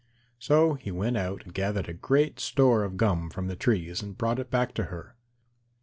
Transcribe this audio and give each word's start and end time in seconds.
So 0.39 0.73
he 0.73 0.89
went 0.89 1.15
out 1.15 1.43
and 1.45 1.53
gathered 1.53 1.87
a 1.87 1.93
great 1.93 2.39
store 2.39 2.83
of 2.83 2.97
gum 2.97 3.29
from 3.29 3.45
the 3.45 3.55
trees 3.55 4.01
and 4.01 4.17
brought 4.17 4.39
it 4.39 4.49
back 4.49 4.73
to 4.73 4.85
her. 4.85 5.15